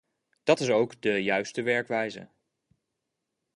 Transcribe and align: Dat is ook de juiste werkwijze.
Dat 0.43 0.59
is 0.59 0.69
ook 0.69 1.01
de 1.01 1.23
juiste 1.23 1.61
werkwijze. 1.61 2.29